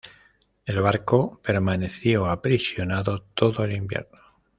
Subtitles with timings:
[0.65, 4.19] El barco permaneció aprisionado todo el invierno.